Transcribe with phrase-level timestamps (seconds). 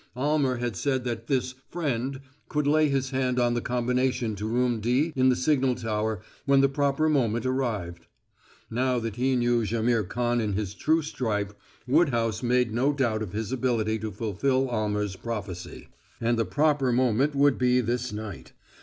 [0.15, 4.79] Almer had said that this "friend" could lay his hand on the combination to Room
[4.79, 8.07] D in the signal tower when the proper moment arrived.
[8.71, 11.53] Now that he knew Jaimihr Khan in his true stripe,
[11.87, 15.89] Woodhouse made no doubt of his ability to fulfill Almer's prophecy.
[16.19, 18.53] And the proper moment would be this night!